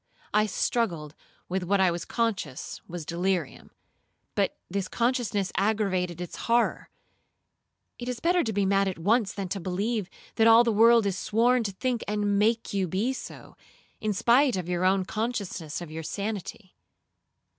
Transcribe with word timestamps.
I 0.33 0.47
struggled 0.47 1.13
with 1.47 1.61
what 1.61 1.79
I 1.79 1.91
was 1.91 2.05
conscious 2.05 2.81
was 2.87 3.05
delirium,—but 3.05 4.57
this 4.67 4.87
consciousness 4.87 5.51
aggravated 5.55 6.19
its 6.19 6.37
horror. 6.47 6.89
It 7.99 8.09
is 8.09 8.19
better 8.19 8.43
to 8.43 8.51
be 8.51 8.65
mad 8.65 8.87
at 8.87 8.97
once, 8.97 9.31
than 9.31 9.47
to 9.49 9.59
believe 9.59 10.09
that 10.37 10.47
all 10.47 10.63
the 10.63 10.71
world 10.71 11.05
is 11.05 11.19
sworn 11.19 11.61
to 11.65 11.71
think 11.71 12.03
and 12.07 12.39
make 12.39 12.73
you 12.73 12.87
be 12.87 13.13
so, 13.13 13.55
in 13.99 14.11
spite 14.13 14.55
of 14.57 14.67
your 14.67 14.85
own 14.85 15.05
consciousness 15.05 15.81
of 15.81 15.91
your 15.91 16.01
sanity. 16.01 16.73